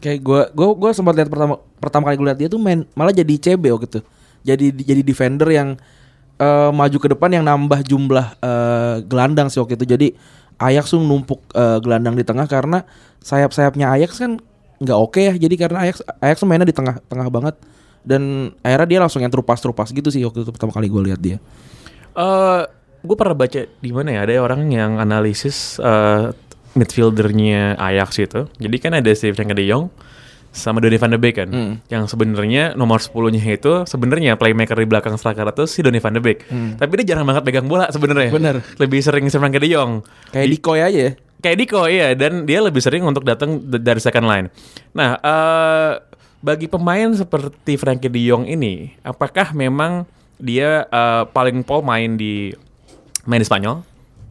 [0.00, 3.12] Kayak gua gua gua sempat lihat pertama pertama kali gue lihat dia tuh main malah
[3.12, 4.00] jadi CB waktu itu.
[4.40, 5.76] Jadi jadi defender yang
[6.40, 9.84] eh, maju ke depan yang nambah jumlah eh, gelandang sih waktu itu.
[9.84, 10.08] Jadi
[10.60, 12.84] Ajax tuh numpuk eh, gelandang di tengah karena
[13.20, 14.40] sayap-sayapnya Ajax kan
[14.80, 15.34] nggak oke ya.
[15.36, 17.54] Jadi karena Ajax Ajax mainnya di tengah-tengah banget
[18.00, 21.36] dan akhirnya dia langsung yang terupas-terupas gitu sih waktu itu pertama kali gue lihat dia.
[22.16, 22.62] Eh
[23.00, 26.32] gue pernah baca di mana ya ada orang yang analisis eh,
[26.72, 28.40] midfieldernya Ajax itu.
[28.56, 29.92] Jadi kan ada si Frenkie de Jong
[30.50, 31.48] sama Donny van de Beek kan.
[31.50, 31.72] Hmm.
[31.86, 36.20] Yang sebenarnya nomor 10-nya itu sebenarnya playmaker di belakang striker itu si Donny van de
[36.22, 36.46] Beek.
[36.78, 38.34] Tapi dia jarang banget pegang bola sebenarnya.
[38.34, 38.38] Hmm.
[38.38, 38.56] Bener.
[38.78, 40.02] Lebih sering si Frenkie de Jong.
[40.34, 41.12] Kayak Dikoy aja ya.
[41.40, 44.46] Kayak Diko iya dan dia lebih sering untuk datang dari second line.
[44.92, 45.92] Nah, eh
[46.44, 50.04] bagi pemain seperti Frankie De Jong ini, apakah memang
[50.36, 52.52] dia eh, paling pol main di
[53.24, 53.80] main di Spanyol?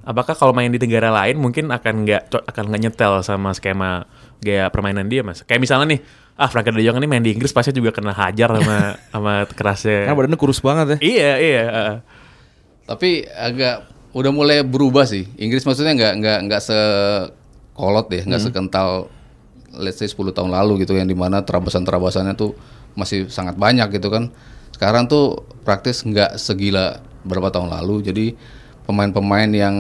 [0.05, 4.71] Apakah kalau main di negara lain mungkin akan nggak akan nggak nyetel sama skema gaya
[4.71, 5.43] permainan dia mas?
[5.43, 5.99] Kayak misalnya nih,
[6.39, 8.77] ah Frankie De Jong ini main di Inggris pasti juga kena hajar sama
[9.13, 10.07] sama kerasnya.
[10.07, 10.97] Karena badannya kurus banget ya.
[11.03, 11.63] Iya iya.
[11.67, 11.95] eh.
[12.89, 15.27] Tapi agak udah mulai berubah sih.
[15.37, 19.11] Inggris maksudnya nggak nggak nggak sekolot deh, nggak sekental
[19.77, 22.57] let's say 10 tahun lalu gitu yang di mana terabasan-terabasannya tuh
[22.97, 24.33] masih sangat banyak gitu kan.
[24.73, 28.01] Sekarang tuh praktis nggak segila berapa tahun lalu.
[28.09, 28.25] Jadi
[28.89, 29.75] pemain-pemain yang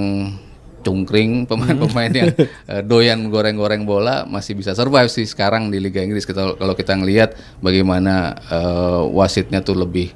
[0.89, 6.25] cungkring, pemain-pemain yang eh, doyan goreng-goreng bola masih bisa survive sih sekarang di Liga Inggris.
[6.25, 10.09] Kita kalau kita ngelihat bagaimana eh, wasitnya tuh lebih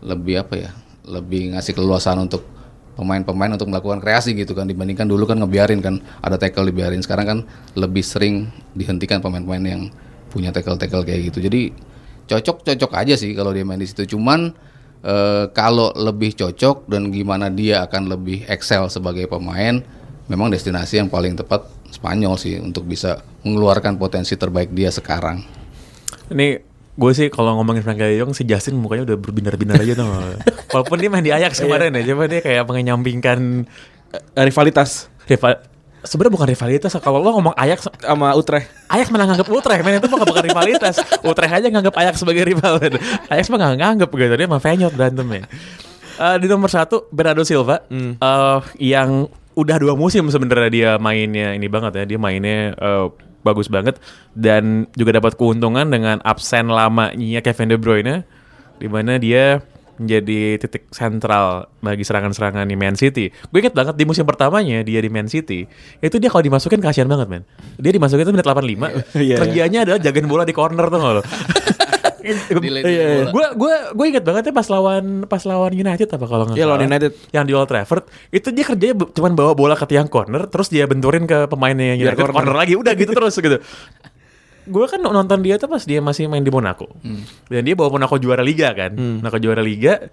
[0.00, 0.70] lebih apa ya?
[1.04, 2.54] Lebih ngasih keluasan untuk
[2.94, 4.64] pemain-pemain untuk melakukan kreasi gitu kan.
[4.64, 7.02] Dibandingkan dulu kan ngebiarin kan ada tackle dibiarin.
[7.04, 7.38] Sekarang kan
[7.76, 9.82] lebih sering dihentikan pemain-pemain yang
[10.30, 11.38] punya tackle-tackle kayak gitu.
[11.46, 11.70] Jadi
[12.26, 14.16] cocok-cocok aja sih kalau dia main di situ.
[14.16, 14.54] Cuman
[15.04, 19.82] eh, kalau lebih cocok dan gimana dia akan lebih excel sebagai pemain
[20.30, 25.46] memang destinasi yang paling tepat Spanyol sih untuk bisa mengeluarkan potensi terbaik dia sekarang.
[26.34, 26.58] Ini
[26.94, 30.06] gue sih kalau ngomongin Frankie De Jong si Justin mukanya udah berbinar-binar aja tuh.
[30.74, 33.68] Walaupun dia main di Ajax kemarin ya, coba dia kayak menyampingkan
[34.14, 35.10] Eh, Rivalitas.
[35.24, 35.56] Rival
[36.04, 38.68] sebenarnya bukan rivalitas kalau lo ngomong Ajax sama Utrecht.
[38.92, 41.00] Ajax malah nganggap Utrecht men itu mah bukan rivalitas.
[41.24, 42.76] Utrecht aja nganggap Ajax sebagai rival
[43.32, 45.48] Ajax mah nggak nganggap gitu dia mah Feyenoord berantemnya.
[46.14, 51.66] Eh, di nomor satu Bernardo Silva eh, yang udah dua musim sebenarnya dia mainnya ini
[51.70, 53.06] banget ya dia mainnya eh,
[53.44, 54.00] bagus banget
[54.34, 58.14] dan juga dapat keuntungan dengan absen lamanya Kevin De Bruyne
[58.80, 59.62] di mana dia
[59.94, 63.30] menjadi titik sentral bagi serangan-serangan di Man City.
[63.30, 65.70] Gue inget banget di musim pertamanya dia di Man City,
[66.02, 67.42] itu dia kalau dimasukin kasihan banget men.
[67.78, 68.74] Dia dimasukin itu menit 85,
[69.22, 71.22] Iya, kerjanya adalah jagain bola di corner tuh nggak lo.
[72.24, 73.28] Iya.
[73.28, 76.66] Gue gue gue inget banget ya pas lawan pas lawan United apa kalau nggak Iya,
[76.66, 76.82] lawan.
[76.82, 77.12] United.
[77.30, 80.84] yang di Old Trafford itu dia kerjanya cuman bawa bola ke tiang corner terus dia
[80.84, 82.34] benturin ke pemainnya yang United corner.
[82.42, 82.56] corner.
[82.56, 83.58] lagi udah gitu terus gitu
[84.64, 86.88] gue kan nonton dia tuh pas dia masih main di Monaco
[87.46, 90.08] dan dia bawa Monaco juara liga kan Monaco juara liga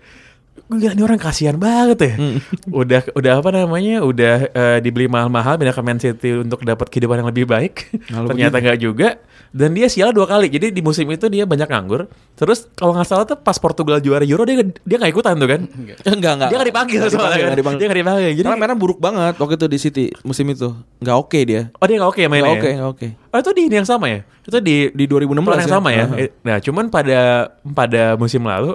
[0.51, 2.13] gue gila ini orang kasihan banget ya
[2.81, 7.19] udah udah apa namanya udah eh, dibeli mahal-mahal pindah ke Man City untuk dapat kehidupan
[7.19, 9.19] yang lebih baik Lalu ternyata nggak juga
[9.51, 13.03] dan dia sial dua kali jadi di musim itu dia banyak nganggur terus kalau nggak
[13.03, 16.47] salah tuh pas Portugal juara Euro dia dia nggak ikutan tuh kan Enggak, enggak.
[16.47, 17.47] dia nggak dipanggil Nggak soalnya dipanggil, kan.
[17.47, 17.79] nggak dipanggil.
[17.79, 18.31] Dia nggak dipanggil.
[18.31, 20.69] Jadi Karena mainnya buruk banget waktu itu di City musim itu.
[20.99, 21.61] Enggak oke dia.
[21.69, 22.47] oh dia nggak oke mainnya.
[22.47, 22.75] Nggak oke, ya?
[22.75, 23.07] nggak oke.
[23.27, 24.19] Oh itu di ini yang sama ya?
[24.41, 25.67] Itu di Di 2016 pelan yang ya?
[25.67, 26.05] sama ya.
[26.05, 26.15] Aha.
[26.15, 27.19] Eh, Nah cuman pada
[27.65, 28.71] pada musim lalu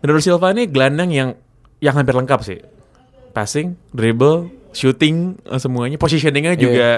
[0.00, 1.28] Bernardo Silva ini gelandang yang
[1.78, 2.58] yang hampir lengkap sih.
[3.30, 6.60] Passing, dribble, shooting eh, semuanya, positioningnya Iya.
[6.60, 6.88] juga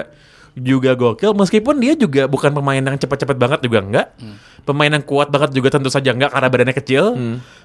[0.53, 1.33] juga gokil.
[1.33, 4.07] Meskipun dia juga bukan pemain yang cepat-cepat banget juga enggak.
[4.63, 7.03] Pemain yang kuat banget juga tentu saja enggak karena badannya kecil.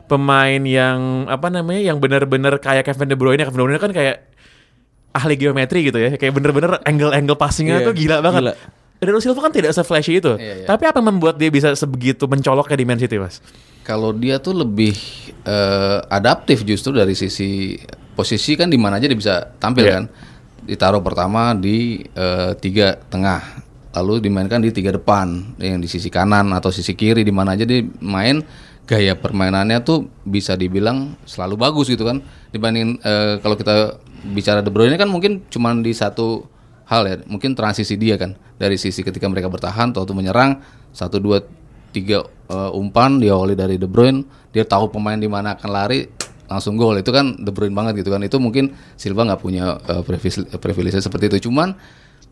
[0.04, 3.44] Pemain yang apa namanya yang benar-benar kayak Kevin De Bruyne.
[3.44, 4.24] Kevin De Bruyne kan kayak
[5.10, 6.16] ahli geometri gitu ya.
[6.16, 8.42] Kayak bener-bener angle-angle passingnya Iya, tuh gila banget.
[8.42, 8.54] gila.
[8.98, 10.32] Bernardo Silva kan tidak se-flashy itu.
[10.34, 10.66] Iya, iya.
[10.66, 13.38] Tapi apa yang membuat dia bisa sebegitu mencoloknya di Man City, Mas?
[13.84, 14.96] Kalau dia tuh lebih
[15.48, 17.80] eh, adaptif justru dari sisi
[18.12, 19.94] posisi kan di mana aja dia bisa tampil Iya.
[19.96, 20.04] kan.
[20.68, 23.64] Ditaruh pertama di eh, tiga tengah,
[23.96, 27.64] lalu dimainkan di tiga depan, yang di sisi kanan atau sisi kiri di mana aja
[27.64, 28.44] dia main
[28.84, 32.20] gaya permainannya tuh bisa dibilang selalu bagus gitu kan.
[32.52, 33.96] Dibanding eh, kalau kita
[34.28, 36.44] bicara De Bruyne kan mungkin cuman di satu
[36.88, 40.58] hal ya, mungkin transisi dia kan dari sisi ketika mereka bertahan atau menyerang
[40.90, 41.44] satu dua
[41.98, 44.22] tiga eh, umpan diawali dari De Bruyne
[44.54, 46.06] dia tahu pemain di mana akan lari
[46.48, 46.96] langsung gol.
[46.96, 48.22] Itu kan De Bruyne banget gitu kan.
[48.22, 51.50] Itu mungkin Silva nggak punya eh, privilege, privilege seperti itu.
[51.50, 51.74] Cuman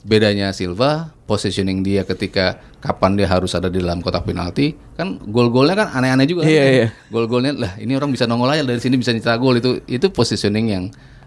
[0.07, 5.75] bedanya Silva positioning dia ketika kapan dia harus ada di dalam kotak penalti kan gol-golnya
[5.75, 6.71] kan aneh-aneh juga Iya, kan.
[6.71, 6.87] iya.
[7.11, 9.59] gol-golnya lah ini orang bisa nongol aja dari sini bisa nyetak gol.
[9.59, 10.85] Itu itu positioning yang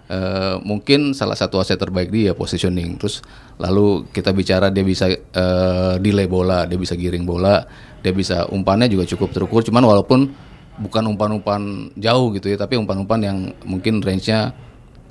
[0.07, 2.95] eh, mungkin salah satu aset terbaik dia positioning.
[2.97, 3.19] Terus
[3.59, 7.67] lalu kita bicara dia bisa eh, delay bola dia bisa giring bola
[7.99, 9.61] dia bisa umpannya juga cukup terukur.
[9.63, 10.31] Cuman walaupun
[10.79, 14.55] bukan umpan-umpan jauh gitu ya tapi umpan-umpan yang mungkin range-nya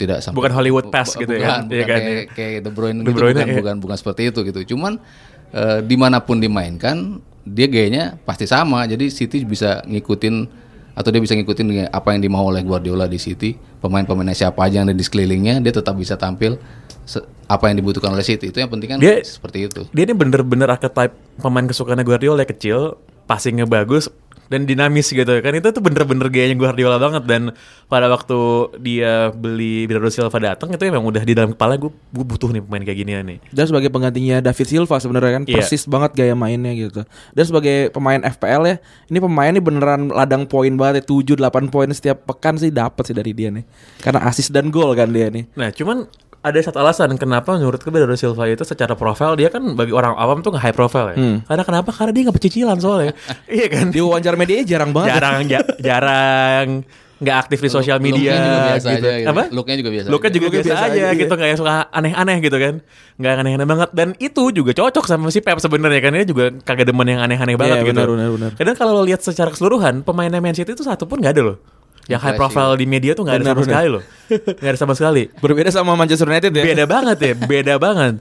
[0.01, 2.01] tidak sampai Bukan Hollywood pass gitu ya, bukan, iya bukan kan?
[2.01, 3.57] kayak, kayak De Bruyne De gitu Bruyne, bukan, iya.
[3.61, 4.61] bukan bukan seperti itu gitu.
[4.75, 4.97] Cuman
[5.53, 8.89] eh, di mana pun dimainkan dia gayanya pasti sama.
[8.89, 10.67] Jadi City bisa ngikutin
[10.99, 14.91] atau dia bisa ngikutin apa yang dimau oleh Guardiola di City, pemain-pemainnya siapa aja yang
[14.91, 16.59] ada di sekelilingnya, dia tetap bisa tampil
[17.49, 18.53] apa yang dibutuhkan oleh City.
[18.53, 19.89] Itu yang penting kan Dia- seperti itu.
[19.89, 24.13] Dia ini bener-bener archetype pemain kesukaannya Guardiola kecil, passingnya bagus
[24.49, 27.53] dan dinamis gitu kan itu tuh bener-bener gayanya Guardiola banget dan
[27.85, 28.37] pada waktu
[28.81, 32.65] dia beli Bernardo Silva datang itu emang udah di dalam kepala gue gue butuh nih
[32.65, 35.55] pemain kayak ginian nih Dan sebagai penggantinya David Silva sebenarnya kan Iya.
[35.61, 37.05] persis banget gaya mainnya gitu.
[37.37, 41.69] Dan sebagai pemain FPL ya, ini pemain ini beneran ladang poin banget ya 7 8
[41.69, 43.69] poin setiap pekan sih dapat sih dari dia nih.
[44.01, 45.45] Karena asis dan gol kan dia nih.
[45.57, 49.61] Nah, cuman ada satu alasan kenapa menurut gue Bernardo Silva itu secara profil dia kan
[49.75, 51.17] bagi orang awam tuh nggak high profile ya.
[51.43, 51.91] Karena kenapa?
[51.91, 53.13] Karena dia nggak pecicilan soalnya.
[53.51, 53.91] iya kan?
[53.91, 55.13] Di wawancara media jarang banget.
[55.13, 56.87] jarang ja- jarang
[57.19, 58.31] nggak aktif di sosial media.
[58.31, 59.03] Looknya juga biasa gitu.
[59.03, 59.29] aja gitu.
[59.29, 59.43] Apa?
[59.51, 62.37] Looknya juga biasa Looknya juga Looknya biasa, biasa aja, aja, gitu, nggak yang suka aneh-aneh
[62.39, 62.75] gitu kan.
[63.19, 66.87] Nggak aneh-aneh banget dan itu juga cocok sama si Pep sebenarnya kan dia juga kagak
[66.87, 67.99] demen yang aneh-aneh banget Iya, gitu.
[67.99, 68.51] benar, benar, benar.
[68.55, 71.59] Kadang kalau lo lihat secara keseluruhan pemainnya Man City itu satu pun nggak ada loh.
[72.09, 73.69] Yang high profile di media tuh nggak ada Benar, sama benar.
[73.71, 74.03] sekali loh.
[74.59, 76.65] Nggak ada sama sekali Berbeda sama Manchester United ya.
[76.65, 78.15] beda banget ya, beda banget.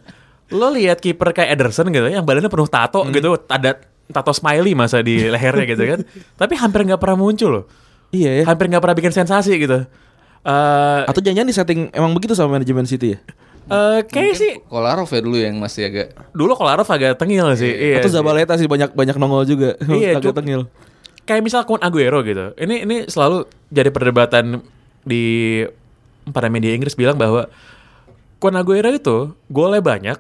[0.50, 3.12] Lo lihat kiper kayak Ederson gitu, yang badannya penuh tato Hmm.
[3.12, 6.00] gitu, ada tato smiley masa di lehernya gitu kan.
[6.36, 7.66] Tapi hampir nggak pernah muncul loh.
[8.10, 8.44] Iya ya.
[8.46, 9.84] Hampir nggak pernah bikin sensasi gitu.
[10.42, 13.20] Eh Atau jangan-jangan di setting emang begitu sama manajemen City ya?
[13.68, 17.68] eh, kayak sih Kolarov ya dulu yang masih agak dulu Kolarov agak tengil sih.
[17.68, 18.00] Iya.
[18.00, 18.16] Atau sih.
[18.16, 19.76] Zabaleta sih banyak banyak nongol juga.
[19.82, 20.72] Iya, Agak tengil.
[21.28, 22.56] Kayak misal Kun Aguero gitu.
[22.56, 24.64] Ini ini selalu jadi perdebatan
[25.04, 25.64] di
[26.32, 27.52] para media Inggris bilang bahwa
[28.40, 30.18] Kun Aguero itu golnya banyak,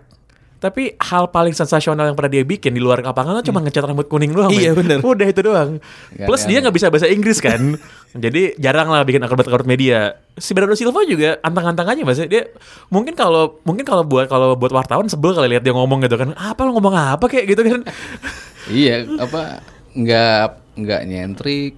[0.57, 4.09] tapi hal paling sensasional yang pernah dia bikin di luar lapangan tuh cuma ngecat rambut
[4.09, 4.49] kuning doang.
[4.49, 4.81] Iya, men.
[4.81, 4.97] bener.
[5.05, 5.77] Udah itu doang.
[6.17, 6.61] Nggak Plus dia aneh.
[6.65, 7.61] nggak bisa bahasa Inggris kan.
[8.23, 10.17] Jadi jarang lah bikin akrobat-akrobat media.
[10.33, 12.17] Si Bernardo Silva juga antang-antang aja mas.
[12.25, 12.49] Dia
[12.89, 16.33] mungkin kalau mungkin kalau buat kalau buat wartawan sebel kali lihat dia ngomong gitu kan.
[16.33, 17.81] Apa lo ngomong apa kayak gitu kan.
[18.67, 19.61] iya apa
[19.97, 21.73] nggak nggak nyentrik.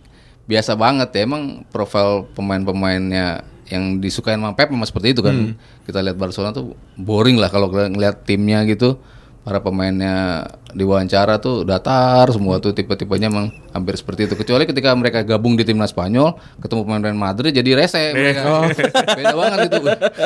[0.49, 5.55] Biasa banget ya emang profil pemain-pemainnya yang disukai sama Pep memang seperti itu kan.
[5.85, 8.97] Kita lihat Barcelona tuh boring lah kalau kita ngeliat timnya gitu.
[9.39, 14.35] Para pemainnya diwawancara tuh datar semua tuh tipe-tipenya emang hampir seperti itu.
[14.35, 18.67] Kecuali ketika mereka gabung di timnas Spanyol ketemu pemain-pemain Madrid jadi rese mereka.
[19.15, 19.79] beda banget itu.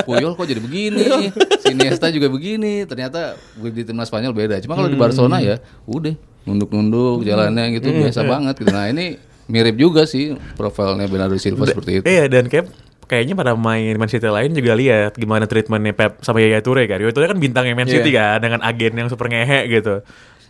[0.08, 1.30] Puyol kok jadi begini?
[1.62, 2.84] Si Iniesta juga begini.
[2.90, 4.60] Ternyata di timnas Spanyol beda.
[4.66, 8.72] Cuma kalau di Barcelona ya udah nunduk-nunduk jalannya gitu biasa banget gitu.
[8.72, 12.04] Nah ini mirip juga sih profilnya Bernardo Silva seperti itu.
[12.04, 12.68] Iya dan kayak
[13.04, 17.00] kayaknya pada main Man City lain juga lihat gimana treatmentnya Pep sama Yaya Toure kan.
[17.00, 20.02] Yaya Toure kan bintangnya Man City kan dengan agen yang super ngehe gitu.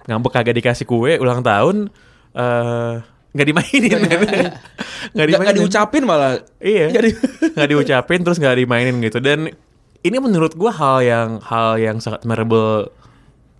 [0.05, 1.89] Ngambek kagak dikasih kue ulang tahun
[2.33, 2.93] eh
[3.33, 3.89] nggak dimainin.
[3.89, 4.19] Nggak
[5.13, 6.39] Nggak, nggak diucapin malah.
[6.61, 6.93] Iya.
[6.93, 7.17] Nggak di-
[7.57, 9.17] nggak diucapin terus nggak dimainin gitu.
[9.19, 9.49] Dan
[10.03, 12.91] ini menurut gua hal yang hal yang sangat memorable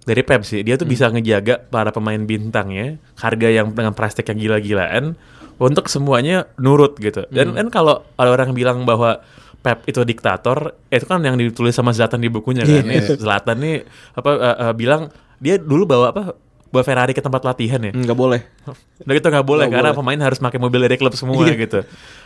[0.04, 0.62] dari Pep sih.
[0.62, 5.16] Dia tuh bisa ngejaga para pemain bintangnya harga yang dengan plastik yang gila-gilaan
[5.58, 7.24] untuk semuanya nurut gitu.
[7.30, 9.24] Dan kan kalau ada orang bilang bahwa
[9.64, 12.84] Pep itu diktator, itu kan yang ditulis sama Zlatan di bukunya kan.
[12.84, 15.08] Nih, Zlatan nih apa eh, eh, bilang
[15.40, 16.36] dia dulu bawa apa?
[16.68, 17.94] Bawa Ferrari ke tempat latihan ya.
[17.94, 18.42] Nggak boleh.
[19.06, 20.00] Udah gitu nggak boleh Nggak karena boleh.
[20.04, 21.56] pemain harus pakai mobil dari klub semua Iya.
[21.56, 21.80] gitu.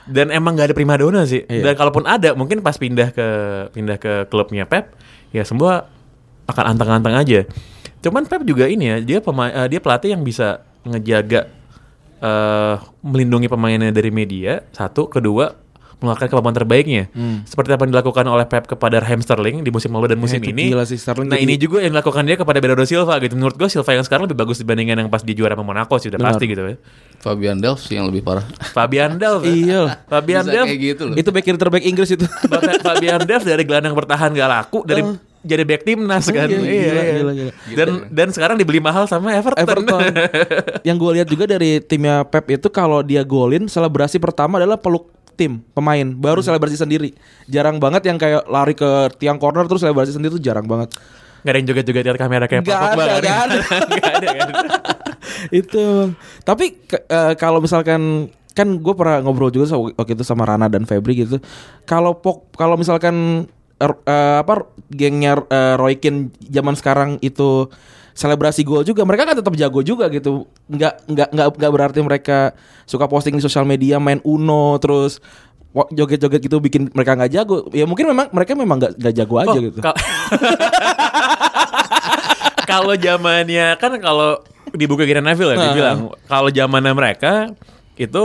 [0.08, 1.44] Dan emang nggak ada primadona sih.
[1.46, 1.62] Iya.
[1.62, 3.28] Dan kalaupun ada, mungkin pas pindah ke
[3.76, 4.96] pindah ke klubnya Pep,
[5.30, 5.92] ya semua
[6.48, 7.44] akan antang-antang aja.
[8.00, 11.48] Cuman Pep juga ini ya, dia pemain eh, dia pelatih yang bisa ngejaga
[12.18, 14.64] eh melindungi pemainnya dari media.
[14.72, 15.54] Satu, kedua
[15.98, 17.04] mengeluarkan kemampuan terbaiknya.
[17.44, 20.46] Seperti apa yang dilakukan oleh Pep kepada Raheem Sterling di musim lalu dan musim Hmm.
[20.46, 20.64] itu ini.
[20.72, 23.34] gila sih, Sterling nah, jadi- ini juga yang dilakukan dia kepada Bernardo Silva gitu.
[23.34, 26.08] Menurut gue Silva yang sekarang lebih bagus dibandingkan yang pas di juara sama Monaco sih
[26.08, 26.30] udah Benar.
[26.32, 26.78] pasti gitu ya.
[27.18, 28.46] Fabian Delph sih yang lebih parah
[28.78, 29.42] Fabian Delph.
[29.44, 29.96] Iya lah.
[30.06, 30.70] Fabian Delph.
[30.72, 32.26] gitu loh Itu back kiri terbaik Inggris itu.
[32.46, 35.02] Bahkan Fabian Delph dari gelandang bertahan gak laku dari
[35.48, 36.46] jadi back timnas kan.
[36.46, 37.14] iya, Iya, gila, iya.
[37.14, 37.52] gila, gila.
[37.74, 39.64] Dan dan sekarang dibeli mahal sama Everton.
[39.64, 40.02] Everton.
[40.88, 45.08] yang gue lihat juga dari timnya Pep itu kalau dia golin selebrasi pertama adalah peluk
[45.34, 47.14] tim pemain baru selebrasi sendiri
[47.46, 50.92] jarang banget yang kayak lari ke tiang corner terus selebrasi sendiri tuh jarang banget
[51.38, 53.58] Gak ada yang joget-joget di kamera kayak Paul Pogba ada, nggak ada.
[54.18, 54.30] Ada
[55.62, 55.86] itu
[56.42, 60.90] tapi eh, kalau misalkan kan gue pernah ngobrol juga sama- waktu itu sama Rana dan
[60.90, 61.38] Febri gitu
[61.86, 63.46] kalau pok kalau misalkan
[63.78, 64.54] er- eh, apa
[64.88, 67.70] gengnya eh, Roy Keane zaman sekarang itu
[68.12, 70.46] selebrasi gol juga mereka kan tetap jago juga gitu.
[70.66, 72.38] Nggak nggak nggak nggak berarti mereka
[72.84, 75.22] suka posting di sosial media main Uno terus
[75.88, 77.70] joget-joget gitu bikin mereka nggak jago.
[77.70, 79.80] Ya mungkin memang mereka memang nggak nggak jago aja Oh, gitu.
[79.80, 79.94] kal-
[82.68, 85.74] Kalau zamannya kan kalau di buku Kira Neville ya dia Nah.
[85.74, 87.54] bilang kalau zamannya mereka
[87.96, 88.24] itu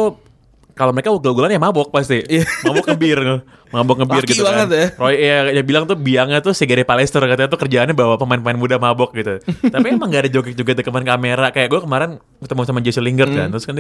[0.73, 2.25] kalau mereka gol-golan ya mabok pasti.
[2.63, 3.21] mabok ngebir,
[3.69, 4.67] mabok ngebir Laki gitu kan.
[4.67, 4.89] ya.
[4.95, 8.57] Roy ya, dia bilang tuh biangnya tuh si Gary Pallister katanya tuh kerjaannya bawa pemain-pemain
[8.57, 9.37] muda mabok gitu.
[9.75, 13.29] Tapi emang gak ada joget-joget di depan kamera kayak gue kemarin ketemu sama Jesse Lingard
[13.29, 13.39] Hmm.
[13.39, 13.49] kan.
[13.51, 13.75] Terus kan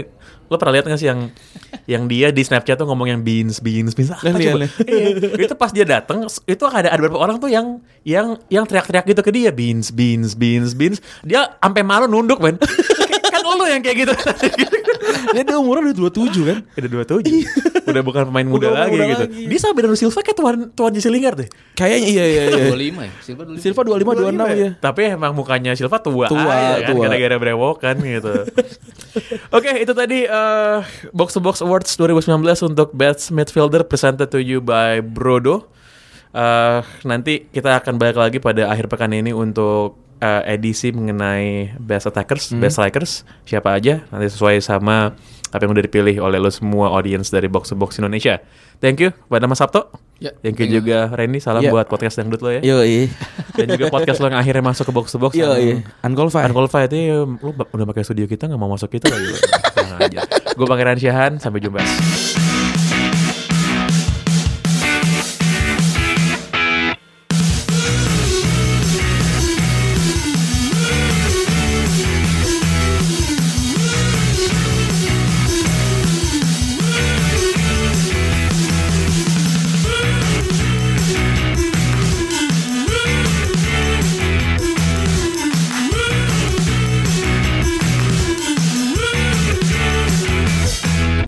[0.47, 1.21] lo pernah lihat gak sih yang
[1.85, 4.59] yang dia di Snapchat tuh ngomong yang beans beans beans apa Lihat, coba?
[4.83, 5.09] Iya.
[5.41, 9.21] itu pas dia datang itu ada ada beberapa orang tuh yang yang yang teriak-teriak gitu
[9.21, 10.99] ke dia beans beans beans beans.
[11.23, 12.61] Dia sampai malu nunduk men.
[13.43, 14.15] kan lo yang kayak gitu.
[15.33, 16.59] Dia dia umurnya udah 27 kan?
[16.79, 17.43] Udah dua tujuh,
[17.85, 19.25] udah bukan pemain muda Udah lagi muda gitu.
[19.27, 19.45] lagi.
[19.49, 21.49] Dia sama Bernardo Silva kayak tuan tuan Jesse Lingard deh.
[21.75, 22.67] Kayaknya iya iya iya.
[22.71, 23.65] 25 ya, Silva 25.
[23.65, 24.71] Silva 25 26 ya.
[24.79, 27.03] Tapi emang mukanya Silva tua, Tua, aja kan tua.
[27.03, 28.33] gara-gara brewokan gitu.
[29.57, 30.79] Oke, itu tadi eh,
[31.11, 35.67] Box to Box Awards 2019 untuk Best Midfielder presented to you by Brodo.
[36.33, 42.07] Eh, nanti kita akan balik lagi pada akhir pekan ini untuk eh, edisi mengenai Best
[42.07, 45.19] Attackers, Best Strikers, siapa aja nanti sesuai sama
[45.53, 48.39] apa yang udah dipilih oleh lo semua audience dari Box to Box Indonesia.
[48.79, 49.91] Thank you pada Mas Sabto.
[50.17, 50.79] Ya, thank you you.
[50.79, 51.43] juga Randy.
[51.43, 51.69] Salam Ya.
[51.69, 52.63] buat podcast dangdut lo ya.
[52.63, 53.11] Yo iya.
[53.53, 55.35] Dan juga podcast lo yang akhirnya masuk ke box to box.
[55.35, 55.77] Yo yang- iya.
[56.01, 56.47] Unqualified.
[56.49, 59.35] Unqualified itu ba- udah pakai studio kita nggak mau masuk kita lagi.
[60.55, 61.83] Gue Pangeran Syahan, sampai jumpa.